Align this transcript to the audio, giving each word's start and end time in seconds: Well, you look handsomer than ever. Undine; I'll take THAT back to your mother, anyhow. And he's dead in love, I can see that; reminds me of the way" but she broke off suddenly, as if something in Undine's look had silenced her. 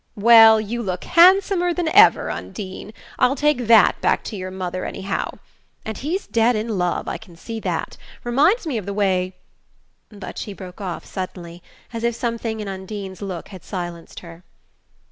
Well, 0.17 0.59
you 0.59 0.81
look 0.81 1.03
handsomer 1.03 1.75
than 1.75 1.87
ever. 1.89 2.31
Undine; 2.31 2.91
I'll 3.19 3.35
take 3.35 3.67
THAT 3.67 4.01
back 4.01 4.23
to 4.23 4.35
your 4.35 4.49
mother, 4.49 4.83
anyhow. 4.83 5.29
And 5.85 5.95
he's 5.99 6.25
dead 6.25 6.55
in 6.55 6.79
love, 6.79 7.07
I 7.07 7.19
can 7.19 7.35
see 7.35 7.59
that; 7.59 7.97
reminds 8.23 8.65
me 8.65 8.79
of 8.79 8.87
the 8.87 8.95
way" 8.95 9.35
but 10.09 10.39
she 10.39 10.53
broke 10.53 10.81
off 10.81 11.05
suddenly, 11.05 11.61
as 11.93 12.03
if 12.03 12.15
something 12.15 12.59
in 12.59 12.67
Undine's 12.67 13.21
look 13.21 13.49
had 13.49 13.63
silenced 13.63 14.21
her. 14.21 14.43